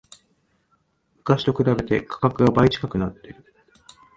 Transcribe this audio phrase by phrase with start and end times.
[1.17, 3.45] 昔と比べて価格が倍近くなってる